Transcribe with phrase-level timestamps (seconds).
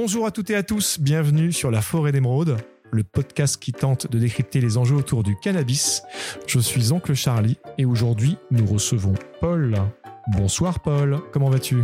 [0.00, 2.56] Bonjour à toutes et à tous, bienvenue sur La Forêt d'Émeraude,
[2.92, 6.04] le podcast qui tente de décrypter les enjeux autour du cannabis.
[6.46, 9.74] Je suis Oncle Charlie et aujourd'hui nous recevons Paul.
[10.28, 11.82] Bonsoir Paul, comment vas-tu?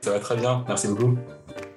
[0.00, 1.18] Ça va très bien, merci beaucoup.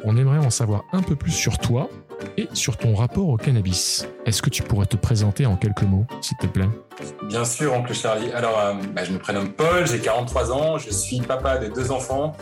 [0.06, 1.90] On aimerait en savoir un peu plus sur toi
[2.38, 4.08] et sur ton rapport au cannabis.
[4.26, 6.70] Est-ce que tu pourrais te présenter en quelques mots, s'il te plaît?
[7.28, 8.32] Bien sûr, oncle Charlie.
[8.32, 11.92] Alors, euh, bah, je me prénomme Paul, j'ai 43 ans, je suis papa de deux
[11.92, 12.36] enfants,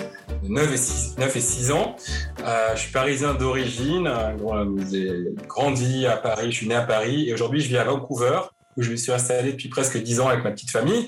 [0.44, 1.96] de 9 et 6, 9 et 6 ans.
[2.44, 7.30] Euh, je suis parisien d'origine, euh, j'ai grandi à Paris, je suis né à Paris
[7.30, 8.40] et aujourd'hui je vis à Vancouver
[8.78, 11.08] où je me suis installé depuis presque 10 ans avec ma petite famille.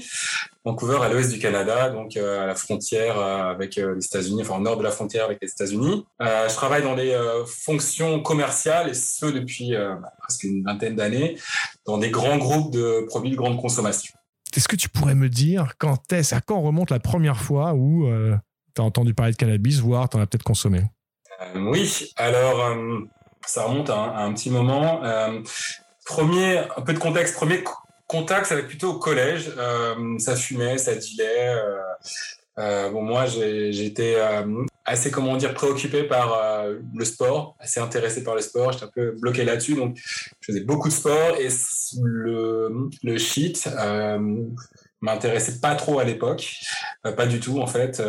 [0.65, 4.41] Vancouver à l'ouest du Canada, donc euh, à la frontière euh, avec euh, les États-Unis,
[4.43, 6.05] enfin au nord de la frontière avec les États-Unis.
[6.21, 11.37] je travaille dans des fonctions commerciales et ce depuis bah, presque une vingtaine d'années
[11.85, 14.13] dans des grands groupes de produits de grande consommation.
[14.55, 18.07] Est-ce que tu pourrais me dire quand est-ce, à quand remonte la première fois où
[18.75, 20.81] tu as entendu parler de cannabis, voire tu en as peut-être consommé
[21.55, 22.75] Oui, alors
[23.45, 25.01] ça remonte à un, petit moment.
[26.05, 27.63] premier, un peu de contexte, premier
[28.13, 29.51] contact, ça va plutôt au collège.
[29.57, 30.91] Euh, ça fumait, ça.
[30.91, 31.79] Euh,
[32.59, 34.17] euh, bon, moi, j'étais
[34.85, 38.71] assez, comment dire, préoccupé par le sport, assez intéressé par le sport.
[38.71, 41.47] J'étais un peu bloqué là-dessus, donc je faisais beaucoup de sport et
[42.01, 43.67] le shit
[45.03, 46.55] m'intéressait pas trop à l'époque,
[47.03, 48.01] pas du tout en fait.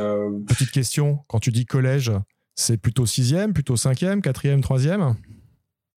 [0.46, 2.12] Petite question, quand tu dis collège,
[2.54, 5.14] c'est plutôt sixième, plutôt cinquième, quatrième, troisième?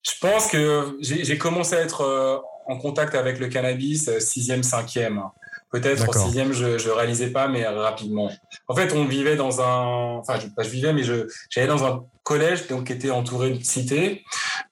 [0.03, 5.23] Je pense que j'ai commencé à être en contact avec le cannabis, euh, sixième, cinquième.
[5.71, 8.31] Peut-être en sixième, je ne réalisais pas, mais rapidement.
[8.67, 10.17] En fait, on vivait dans un...
[10.17, 13.63] Enfin, je, pas je vivais, mais j'allais dans un collège donc, qui était entouré de
[13.63, 14.23] cités.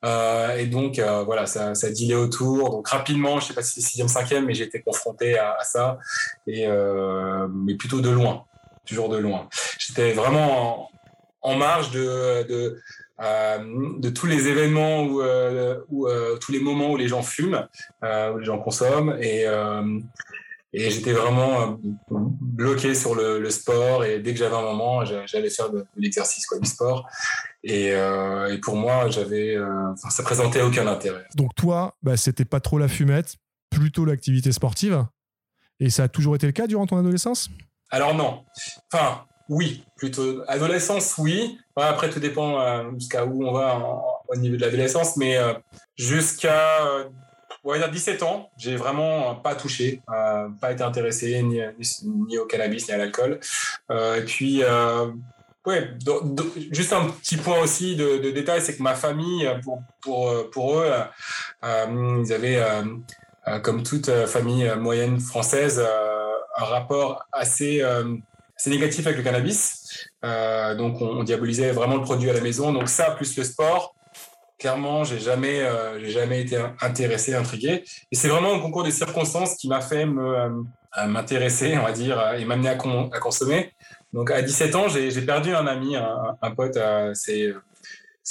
[0.03, 2.69] Euh, et donc, euh, voilà, ça, ça dealait autour.
[2.69, 5.97] Donc, rapidement, je sais pas si c'est sixième, cinquième, mais j'étais confronté à, ça.
[6.47, 6.67] Et,
[7.53, 8.45] mais plutôt de loin.
[8.85, 9.49] Toujours de loin.
[9.79, 10.89] J'étais vraiment
[11.41, 12.77] en, marge de
[13.21, 17.65] euh, de tous les événements ou euh, euh, tous les moments où les gens fument,
[18.03, 19.17] où les gens consomment.
[19.21, 19.45] Et,
[20.77, 24.03] et j'étais vraiment bloqué sur le, sport.
[24.03, 27.07] Et dès que j'avais un moment, j'allais faire de, l'exercice, quoi, du sport.
[27.63, 27.93] Et,
[28.61, 29.57] pour moi, j'avais,
[29.95, 31.25] ça présentait aucun intérêt.
[31.35, 33.37] Donc toi, bah, c'était pas trop la fumette,
[33.69, 35.05] plutôt l'activité sportive.
[35.79, 37.49] Et ça a toujours été le cas durant ton adolescence?
[37.89, 38.43] Alors non.
[38.91, 40.41] Enfin, oui, plutôt.
[40.47, 41.57] Adolescence, oui.
[41.75, 45.53] après, tout dépend euh, jusqu'à où on va au niveau de l'adolescence, mais euh,
[45.97, 47.05] jusqu'à euh,
[47.65, 52.87] on va dire 17 ans, j'ai vraiment pas touché, pas été intéressé ni, au cannabis
[52.87, 53.39] ni à l'alcool.
[53.89, 54.61] et puis,
[55.65, 55.91] ouais,
[56.71, 59.81] juste un petit point aussi de, détail, c'est que ma famille, pour,
[60.51, 60.91] pour, eux,
[61.63, 62.63] ils avaient,
[63.63, 65.83] comme toute famille moyenne française,
[66.57, 67.83] un rapport assez
[68.57, 70.07] c'est négatif avec le cannabis.
[70.23, 72.71] Euh, donc, on, diabolisait vraiment le produit à la maison.
[72.71, 73.94] Donc, ça, plus le sport,
[74.57, 77.83] clairement, j'ai jamais, euh, j'ai jamais été intéressé, intrigué.
[78.11, 80.49] Et c'est vraiment un concours des circonstances qui m'a fait euh,
[81.07, 83.73] m'intéresser, on va dire, et m'amener à, consommer.
[84.13, 86.77] Donc, à 17 ans, j'ai perdu un ami, un, pote,
[87.13, 87.53] s'est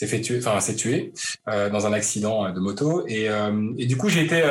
[0.06, 1.12] fait tuer, enfin s'est tué
[1.46, 3.28] dans un accident de moto et
[3.86, 4.42] du coup j'ai été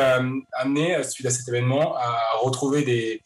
[0.53, 3.21] amené suite à cet événement à retrouver des,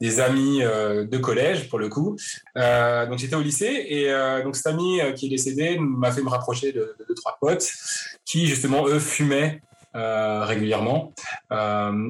[0.00, 2.16] des amis euh, de collège pour le coup.
[2.56, 6.22] Euh, donc j'étais au lycée et euh, donc cet ami qui est décédé m'a fait
[6.22, 7.68] me rapprocher de, deux trois potes
[8.24, 9.60] qui justement eux fumaient
[9.94, 11.12] régulièrement.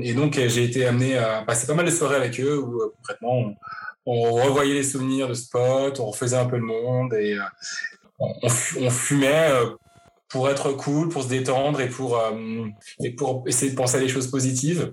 [0.03, 3.55] et donc j'ai été amené à passer pas mal de soirées avec eux où concrètement
[4.05, 7.39] on, revoyait les souvenirs de spot, on refaisait un peu le monde et
[8.19, 9.51] on, on, fumait
[10.29, 12.21] pour être cool, pour se détendre et pour,
[13.03, 14.93] et pour essayer de penser à des choses positives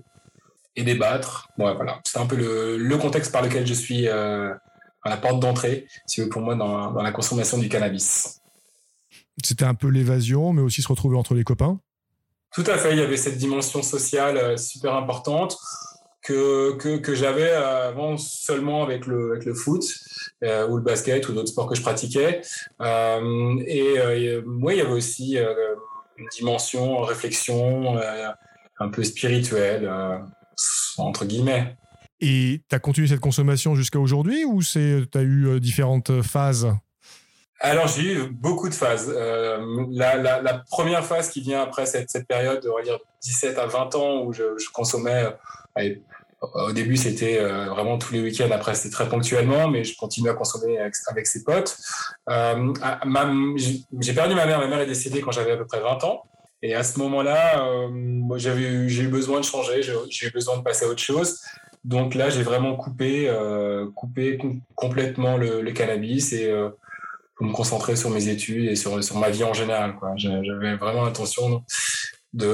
[0.76, 1.50] et débattre.
[1.58, 4.54] Bon, voilà, c'est un peu le, contexte par lequel je suis euh,
[5.04, 8.42] à la porte d'entrée, si vous pour moi, dans, la consommation du cannabis.
[9.44, 11.80] C'était un peu l'évasion, mais aussi se retrouver entre les copains
[12.54, 15.58] Tout à fait, il y avait cette dimension sociale euh, super importante
[16.24, 19.84] que, que, que j'avais avant seulement avec le, avec le foot
[20.44, 22.42] euh, ou le basket ou d'autres sports que je pratiquais.
[22.82, 28.00] et moi, il y avait aussi une dimension réflexion
[28.80, 29.88] un peu spirituelle
[30.98, 31.76] entre guillemets.
[32.22, 36.68] Et tu as continué cette consommation jusqu'à aujourd'hui ou tu as eu euh, différentes phases?
[37.60, 39.12] Alors j'ai eu beaucoup de phases.
[39.16, 43.96] Euh, la, première phase qui vient après cette, période, on va dire 17 à 20
[43.96, 44.44] ans, où je,
[44.74, 45.26] consommais,
[45.78, 45.96] euh,
[46.42, 50.34] au début c'était vraiment tous les week-ends, après c'était très ponctuellement, mais je continuais à
[50.34, 51.78] consommer avec, ses potes.
[52.28, 56.24] j'ai perdu ma mère, ma mère est décédée quand j'avais à peu près 20 ans.
[56.66, 60.64] Et à ce moment-là, euh, j'avais, j'ai eu besoin de changer, j'ai eu besoin de
[60.64, 61.40] passer à autre chose.
[61.84, 64.40] Donc là, j'ai vraiment coupé, euh, coupé
[64.74, 66.70] complètement le, cannabis et, euh,
[67.36, 69.94] pour me concentrer sur mes études et sur, sur ma vie en général.
[70.16, 71.64] J'avais vraiment l'intention
[72.34, 72.48] de,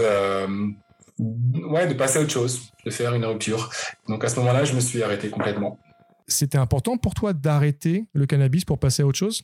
[1.70, 3.70] ouais, de passer à autre chose, de faire une rupture.
[4.10, 5.80] Donc à ce moment-là, je me suis arrêté complètement.
[6.28, 9.44] C'était important pour toi d'arrêter le cannabis pour passer à autre chose?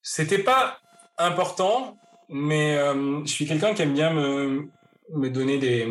[0.00, 0.78] C'était pas
[1.18, 1.98] important,
[2.32, 2.76] mais
[3.24, 5.86] je suis quelqu'un qui aime bien me, donner des,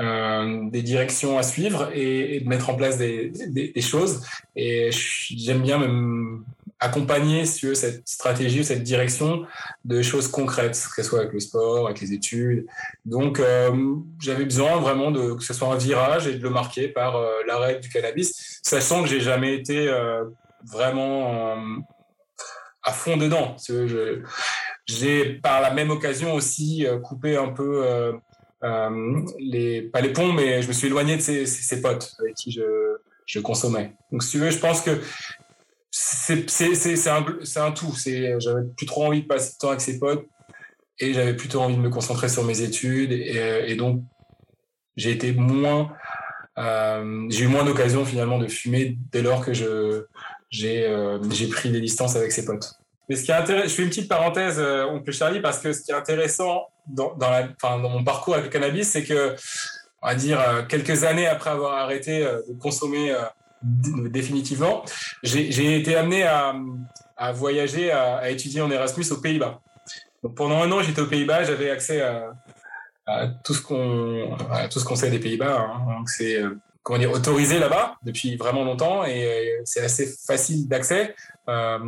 [0.00, 4.24] euh, des directions à suivre et, de mettre en place des, choses.
[4.56, 6.42] Et j'aime bien me
[6.82, 9.44] accompagner sur cette stratégie, cette direction
[9.84, 12.64] de choses concrètes, que ce soit avec le sport, avec les études.
[13.04, 17.16] Donc, euh, j'avais besoin vraiment que ce soit un virage et de le marquer par
[17.16, 19.90] euh, l'arrêt du cannabis, sachant que j'ai jamais été
[20.64, 21.56] vraiment
[22.82, 23.56] à fond dedans.
[24.98, 28.12] J'ai par la même occasion aussi coupé un peu
[28.62, 32.52] euh, les, pas les ponts, mais je me suis éloigné de ces, potes avec qui
[32.52, 33.94] je, consommais.
[34.12, 35.00] Donc, si tu veux, je pense que
[35.90, 37.24] c'est un,
[37.56, 37.94] un tout.
[38.04, 40.26] J'avais plus trop envie de passer de temps avec ces potes
[40.98, 43.12] et j'avais plutôt envie de me concentrer sur mes études.
[43.12, 44.02] Et, donc,
[44.96, 45.92] j'ai été moins.
[46.58, 51.18] Euh, j'ai eu moins d'occasion finalement de fumer dès lors que j'ai euh,
[51.50, 52.79] pris des distances avec ces potes.
[53.10, 55.58] Mais ce qui est intéressant, je fais une petite parenthèse, euh, on peut Charlie, parce
[55.58, 57.16] que ce qui est intéressant dans,
[57.80, 59.34] mon parcours avec le cannabis, c'est que,
[60.00, 63.12] on va dire, euh, quelques années après avoir arrêté euh, de consommer
[63.62, 64.84] définitivement,
[65.24, 69.60] j'ai été amené à, voyager, à, étudier en Erasmus aux Pays-Bas.
[70.36, 72.30] Pendant un an, j'étais aux Pays-Bas, j'avais accès à,
[73.06, 74.36] à, tout ce qu'on
[74.70, 75.66] tout ce qu'on sait des Pays-Bas.
[75.68, 76.04] Hein.
[76.06, 76.40] C'est
[76.82, 81.14] comment dire, autorisé là-bas depuis vraiment longtemps et c'est assez facile d'accès.
[81.48, 81.78] Euh,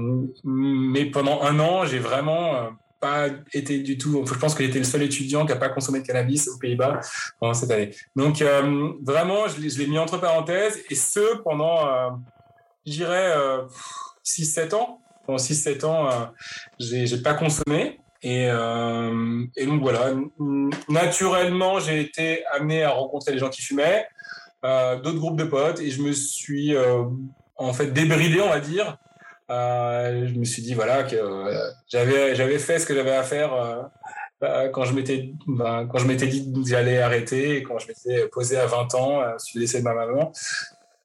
[0.44, 4.24] mais pendant un an, j'ai vraiment euh, pas été du tout.
[4.26, 7.00] Je pense que j'étais le seul étudiant qui n'a pas consommé de cannabis aux Pays-Bas
[7.38, 7.90] pendant cette année.
[8.16, 12.20] Donc euh, vraiment, je l'ai mis entre parenthèses et ce pendant,
[12.86, 13.34] je dirais,
[14.24, 15.00] 6-7 ans.
[15.26, 16.32] Pendant 6-7 ans,
[16.78, 17.98] j'ai pas consommé.
[18.24, 20.12] Et, et, donc voilà,
[20.88, 24.06] naturellement, j'ai été amené à rencontrer des gens qui fumaient.
[24.64, 27.02] Euh, d'autres groupes de potes et je me suis euh,
[27.56, 28.96] en fait débridé, on va dire.
[29.50, 31.16] Euh, je me suis dit voilà que
[31.88, 33.90] j'avais j'avais fait ce que j'avais à faire
[34.72, 38.56] quand je m'étais ben, quand je m'étais dit que j'allais arrêter quand je m'étais posé
[38.56, 40.32] à 20 ans sur le décès de ma maman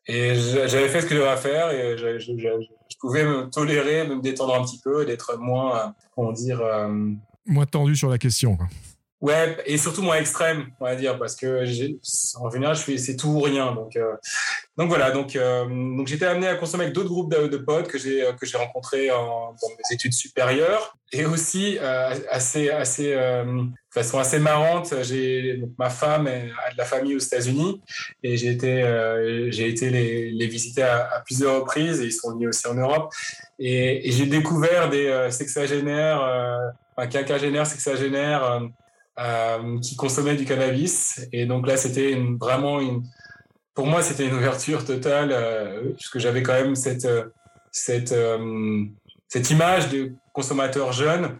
[0.07, 4.55] et j'avais fait ce que j'avais à faire et je, pouvais me tolérer me détendre
[4.55, 6.61] un petit peu d'être moins comment dire
[7.45, 8.57] moins tendu sur la question.
[9.19, 11.63] Ouais, et surtout moins extrême, on va dire, parce que
[12.39, 13.73] en général, je fais c'est tout ou rien.
[13.73, 14.13] Donc, euh,
[14.77, 15.09] donc voilà.
[15.09, 18.23] Donc, euh, donc j'étais amené à consommer avec d'autres groupes de, de potes que j'ai
[18.39, 24.19] que j'ai rencontrés en, dans mes études supérieures, et aussi euh, assez assez de façon
[24.19, 24.93] assez marrante.
[25.01, 27.81] J'ai ma femme a de la famille aux États-Unis,
[28.21, 28.83] et j'ai été
[29.49, 32.75] j'ai été les, les visiter à, à, plusieurs reprises, et ils sont venus aussi en
[32.75, 33.11] Europe,
[33.57, 36.21] et, et j'ai découvert des sexagénaires,
[36.97, 38.61] un quinquagénaire sexagénaire
[39.19, 41.27] euh, qui consommait du cannabis.
[41.31, 43.01] Et donc là, c'était vraiment une,
[43.73, 47.23] pour moi, c'était une ouverture totale, euh, puisque j'avais quand même cette, euh,
[47.71, 48.13] cette,
[49.27, 51.39] cette image de consommateur jeune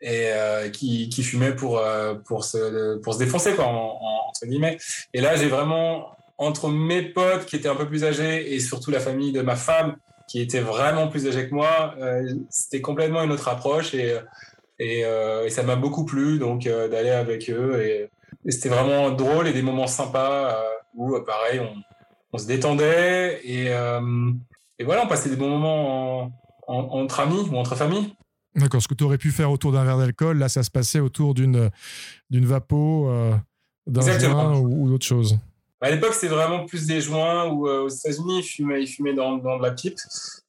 [0.00, 0.32] et
[0.72, 1.82] qui, qui, fumait pour,
[2.26, 4.76] pour, se, pour se défoncer, quoi, entre guillemets.
[5.14, 8.90] Et là, j'ai vraiment, entre mes potes qui étaient un peu plus âgés et surtout
[8.90, 9.96] la famille de ma femme,
[10.28, 11.94] qui était vraiment plus âgée que moi,
[12.50, 13.94] c'était complètement une autre approche.
[13.94, 14.18] Et
[14.80, 17.82] euh, et, ça m'a beaucoup plu donc euh, d'aller avec eux.
[17.82, 18.10] Et,
[18.48, 20.62] c'était vraiment drôle et des moments sympas euh,
[20.94, 21.74] où, pareil, on,
[22.32, 23.66] on, se détendait et,
[24.78, 26.30] et, voilà, on passait des bons moments
[26.66, 28.14] entre amis ou entre familles.
[28.54, 31.00] D'accord, ce que tu aurais pu faire autour d'un verre d'alcool, là, ça se passait
[31.00, 31.70] autour d'une
[32.30, 33.10] vapo,
[33.86, 35.38] d'un joint ou, ou d'autre chose.
[35.84, 39.70] À l'époque, c'était vraiment plus des joints ou aux États-Unis, ils fumaient, dans, de la
[39.70, 39.98] pipe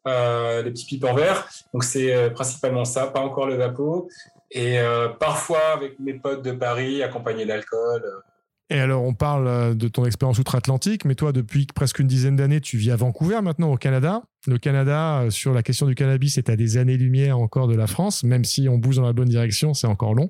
[0.08, 1.46] euh, les petits pipes en verre.
[1.74, 4.08] Donc c'est euh, principalement ça, pas encore le vapeau.
[4.52, 8.02] Et euh, parfois avec mes potes de Paris, accompagné d'alcool.
[8.06, 8.22] Euh.
[8.70, 12.62] Et alors, on parle de ton expérience outre-Atlantique, mais toi, depuis presque une dizaine d'années,
[12.62, 14.24] tu vis à Vancouver maintenant, au Canada.
[14.48, 18.24] Le Canada, sur la question du cannabis, est à des années-lumière encore de la France,
[18.24, 20.30] même si on bouge dans la bonne direction, c'est encore long.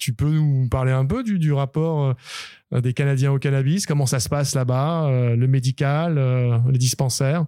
[0.00, 2.14] Tu peux nous parler un peu du, rapport
[2.72, 6.18] des Canadiens au cannabis, comment ça se passe là-bas, le médical,
[6.70, 7.44] les dispensaires?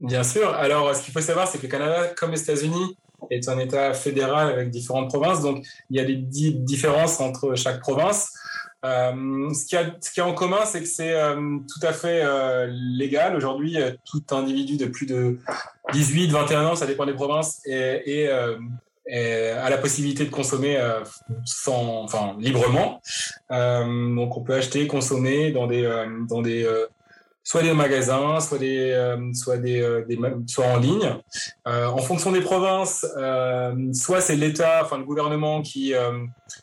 [0.00, 0.48] Bien sûr.
[0.50, 2.96] Alors, ce qu'il faut savoir, c'est que le Canada, comme les États-Unis,
[3.30, 5.42] est un État fédéral avec différentes provinces.
[5.42, 8.32] Donc, il y a des différences entre chaque province.
[8.84, 11.92] Euh, ce, qui a, ce qui a en commun, c'est que c'est euh, tout à
[11.92, 13.34] fait euh, légal.
[13.34, 15.38] Aujourd'hui, euh, tout individu de plus de
[15.92, 18.30] 18, 21 ans, ça dépend des provinces, et, et
[19.10, 20.78] a la possibilité de consommer
[21.44, 23.00] sans, enfin, librement.
[23.50, 25.82] donc, on peut acheter, consommer dans des,
[26.28, 26.66] dans des
[27.48, 30.04] soit des magasins, soit des, euh, soit des, euh,
[30.46, 31.14] soit en ligne.
[31.66, 33.06] Euh, en fonction des provinces,
[33.94, 35.94] soit c'est l'État, enfin le gouvernement qui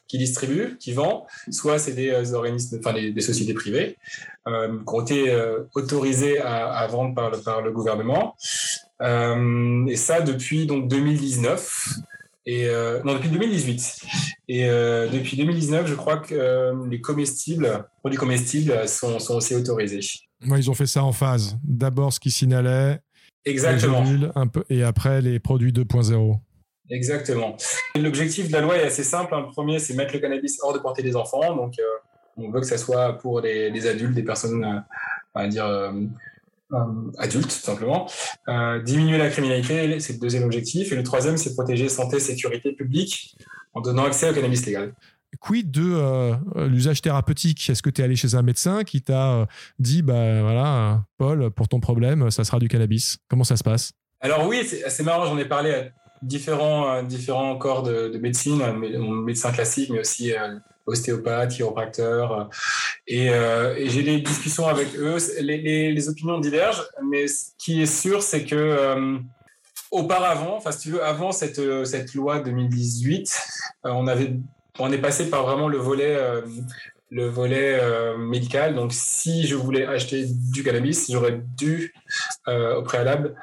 [0.08, 3.98] qui distribue, qui vend, soit c'est des organismes, enfin des sociétés privées
[4.46, 5.36] qui ont été
[5.74, 8.36] autorisées à, à, vendre par le par le gouvernement.
[9.02, 11.98] et ça depuis donc 2019.
[12.46, 12.68] Et
[13.04, 14.06] non, depuis 2018.
[14.50, 20.02] Et depuis 2019, je crois que les comestibles, produits comestibles sont, sont aussi autorisés
[20.56, 21.58] ils ont fait ça en phase.
[21.64, 23.00] D'abord ce qui signalait.
[23.46, 24.04] Exactement.
[24.36, 26.40] un peu, et après les produits 2.0.
[26.90, 27.58] Exactement.
[27.96, 29.34] L'objectif de la loi est assez simple.
[29.34, 29.42] Hein.
[29.42, 31.56] Le premier, c'est mettre le cannabis hors de portée des enfants.
[31.56, 31.84] Donc, euh,
[32.38, 34.80] on veut que ça soit pour les, adultes, des personnes, euh,
[35.34, 35.92] on va dire, euh,
[37.18, 38.08] adultes, tout simplement.
[38.86, 40.92] diminuer la criminalité, c'est le deuxième objectif.
[40.92, 43.36] Et le troisième, c'est protéger santé, sécurité publique
[43.74, 44.94] en donnant accès au cannabis légal.
[45.40, 46.36] Quid de euh,
[46.68, 47.70] l'usage thérapeutique?
[47.70, 49.46] Est-ce que tu es allé chez un médecin qui t'a euh,
[49.80, 53.18] dit, bah voilà, Paul, pour ton problème, ça sera du cannabis?
[53.30, 53.92] Comment ça se passe?
[54.22, 55.84] Alors oui, c'est assez marrant, j'en ai parlé à
[56.22, 58.62] différents, euh, différents corps de, médecine,
[59.24, 60.32] médecin classique, mais aussi
[60.86, 62.50] ostéopathe, chiropracteur.
[63.08, 63.30] Et,
[63.86, 65.18] j'ai des discussions avec eux.
[65.40, 69.18] Les, opinions divergent, mais ce qui est sûr, c'est que
[69.92, 73.40] auparavant, enfin si tu veux, avant cette, cette loi 2018,
[73.84, 74.34] on avait
[74.80, 76.42] on est passé par vraiment le volet, euh,
[77.10, 78.76] le volet euh, médical.
[78.76, 81.94] Donc, si je voulais acheter du cannabis, j'aurais dû,
[82.48, 83.36] euh, au préalable,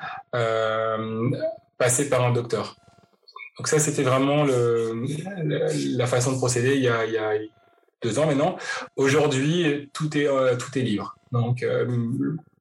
[1.79, 2.77] passer par un docteur.
[3.59, 5.05] Donc ça, c'était vraiment le,
[5.97, 7.33] la façon de procéder il y a, il y a
[8.03, 8.57] deux ans maintenant.
[8.97, 10.27] Aujourd'hui, tout est,
[10.59, 11.17] tout est libre.
[11.33, 11.65] Donc,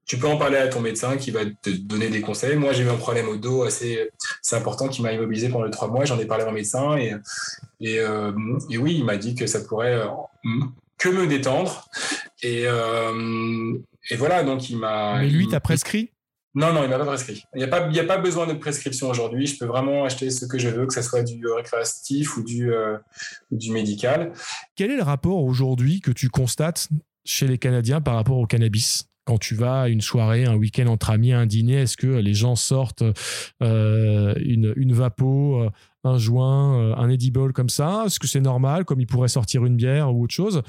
[0.06, 2.56] tu peux en parler à ton médecin qui va te donner des conseils.
[2.56, 4.10] Moi, j'ai eu un problème au dos assez,
[4.52, 6.04] important qui m'a immobilisé pendant les trois mois.
[6.04, 7.14] J'en ai parlé à mon médecin et,
[7.80, 8.32] et, euh,
[8.68, 10.06] oui, il m'a dit que ça pourrait euh,
[10.98, 11.88] que me détendre.
[12.42, 13.72] Et, euh,
[14.10, 15.20] et voilà, donc il m'a.
[15.20, 16.10] Mais lui, t'as prescrit?
[16.54, 17.44] Non, non, il m'a pas prescrit.
[17.54, 19.46] Il n'y a, pas, a pas besoin de prescription aujourd'hui.
[19.46, 22.70] Je peux vraiment acheter ce que je veux, que ce soit du récréatif ou du,
[23.50, 24.32] ou du médical.
[24.76, 26.88] Quel est le rapport aujourd'hui que tu constates
[27.24, 29.08] chez les Canadiens par rapport au cannabis?
[29.24, 32.34] Quand tu vas à une soirée, un week-end entre amis, un dîner, est-ce que les
[32.34, 33.04] gens sortent
[33.62, 35.68] euh, une, une euh,
[36.02, 38.02] un joint, euh, un edible comme ça?
[38.06, 40.62] Est-ce que c'est normal, comme ils pourraient sortir une bière ou autre chose?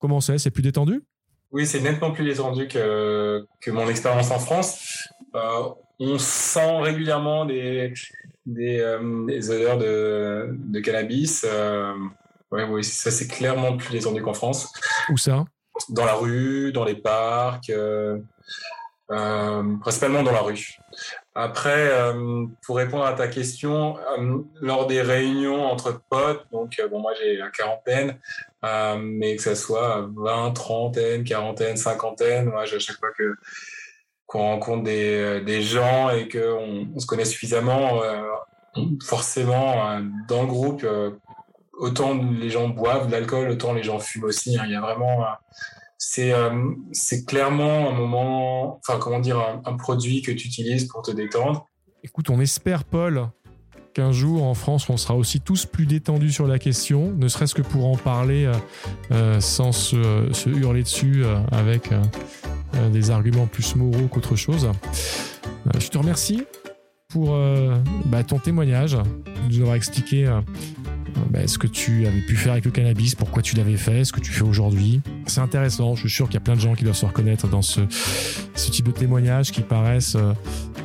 [0.00, 0.38] Comment c'est?
[0.38, 1.04] C'est plus détendu?
[1.52, 5.08] Oui, c'est nettement plus détendu que, que mon expérience en France.
[5.98, 7.94] on sent régulièrement des,
[8.44, 11.46] des, odeurs de, de cannabis.
[12.52, 14.72] Ouais, oui, ça c'est clairement plus détendu qu'en France.
[15.08, 15.44] Où ça?
[15.88, 18.18] Dans la rue, dans les parcs, euh,
[19.10, 20.76] euh, principalement dans la rue.
[21.36, 23.96] Après, euh, pour répondre à ta question,
[24.60, 28.18] lors des réunions entre potes, donc bon, moi j'ai la quarantaine,
[28.98, 33.34] mais que ça soit 20, trentaine, quarantaine, cinquantaine, moi à chaque fois que
[34.26, 38.00] qu'on rencontre des, des, gens et qu'on on se connaît suffisamment,
[39.00, 40.84] forcément dans le groupe,
[41.76, 44.58] autant les gens boivent de l'alcool, autant les gens fument aussi.
[44.58, 44.64] Hein.
[44.66, 45.26] Il y a vraiment, euh,
[45.98, 46.50] c'est euh,
[46.92, 51.66] c'est clairement un moment, enfin comment dire, un, produit que tu utilises pour te détendre.
[52.02, 53.28] Écoute, on espère, Paul,
[53.94, 57.54] qu'un jour en France, on sera aussi tous plus détendus sur la question, ne serait-ce
[57.54, 58.50] que pour en parler
[59.10, 61.90] euh, sans se, se, hurler dessus avec
[62.92, 64.70] des arguments plus moraux qu'autre chose.
[65.78, 66.44] je te remercie
[67.08, 67.38] pour
[68.04, 70.28] bah, ton témoignage, de nous avoir expliqué
[71.30, 74.12] bah, ce que tu avais pu faire avec le cannabis, pourquoi tu l'avais fait, ce
[74.12, 75.00] que tu fais aujourd'hui?
[75.26, 77.48] C'est intéressant, je suis sûr qu'il y a plein de gens qui doivent se reconnaître
[77.48, 77.80] dans ce,
[78.54, 80.32] type de témoignages qui paraissent, euh,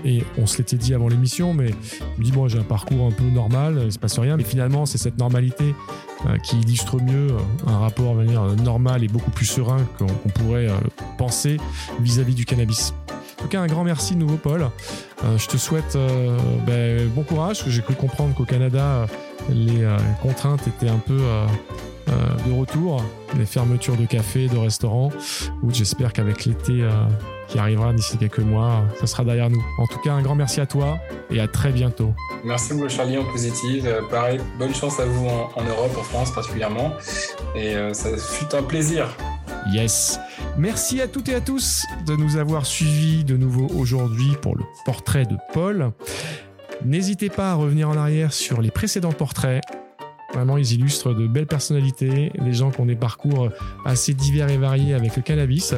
[0.05, 3.05] et on se l'était dit avant l'émission, mais je me dis, bon, j'ai un parcours
[3.05, 5.75] un peu normal, il se passe rien, mais finalement, c'est cette normalité
[6.25, 8.15] euh, qui illustre mieux euh, un rapport
[8.63, 10.69] normal et beaucoup plus serein qu'on pourrait
[11.17, 11.57] penser
[11.99, 12.93] vis-à-vis du cannabis.
[13.39, 14.69] En tout cas, un grand merci de nouveau, Paul.
[15.37, 15.97] je te souhaite
[16.67, 19.07] ben, bon courage, parce que j'ai cru comprendre qu'au Canada,
[19.49, 21.45] les euh, contraintes étaient un peu euh,
[22.09, 23.03] euh, de retour,
[23.37, 25.11] les fermetures de cafés, de restaurants,
[25.63, 26.87] où j'espère qu'avec l'été
[27.47, 29.63] qui arrivera d'ici quelques mois, ça sera derrière nous.
[29.77, 32.13] En tout cas, un grand merci à toi et à très bientôt.
[32.43, 33.89] Merci beaucoup Charlie en positive.
[34.09, 36.93] pareil, bonne chance à vous en, Europe, en France particulièrement.
[37.55, 39.07] Et ça fut un plaisir.
[39.71, 40.19] Yes.
[40.57, 44.63] Merci à toutes et à tous de nous avoir suivis de nouveau aujourd'hui pour le
[44.85, 45.91] portrait de Paul.
[46.85, 49.61] N'hésitez pas à revenir en arrière sur les précédents portraits.
[50.33, 53.49] Vraiment, ils illustrent de belles personnalités, des gens qui ont des parcours
[53.85, 55.73] assez divers et variés avec le cannabis,